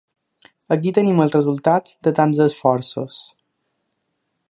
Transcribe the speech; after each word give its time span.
Aquí 0.75 0.93
tenim 0.99 1.21
el 1.25 1.33
resultat 1.35 1.93
de 2.09 2.15
tants 2.21 2.43
esforços! 2.49 3.21